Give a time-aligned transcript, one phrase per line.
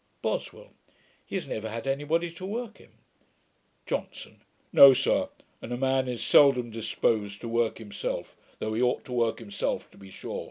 [0.23, 0.71] BOSWELL.
[1.27, 2.97] 'He has never had any body to work him.'
[3.85, 4.41] JOHNSON.
[4.73, 5.29] 'No, sir;
[5.61, 9.91] and a man is seldom disposed to work himself; though he ought to work himself,
[9.91, 10.39] to be sure.'